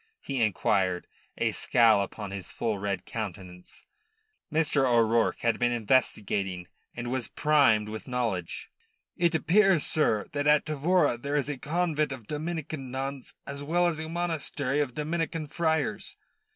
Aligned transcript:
he 0.19 0.41
inquired, 0.41 1.05
a 1.37 1.51
scowl 1.51 2.01
upon 2.01 2.31
his 2.31 2.51
full 2.51 2.79
red 2.79 3.05
countenance. 3.05 3.85
Mr. 4.51 4.83
O'Rourke 4.83 5.41
had 5.41 5.59
been 5.59 5.71
investigating 5.71 6.67
and 6.95 7.11
was 7.11 7.27
primed 7.27 7.87
with 7.87 8.07
knowledge. 8.07 8.71
"It 9.15 9.35
appears, 9.35 9.85
sir, 9.85 10.27
that 10.33 10.47
at 10.47 10.65
Tavora 10.65 11.19
there 11.19 11.35
is 11.35 11.49
a 11.49 11.57
convent 11.59 12.11
of 12.11 12.25
Dominican 12.25 12.89
nuns 12.89 13.35
as 13.45 13.61
well 13.61 13.85
as 13.85 13.99
a 13.99 14.09
monastery 14.09 14.79
of 14.79 14.95
Dominican 14.95 15.45
friars. 15.45 16.17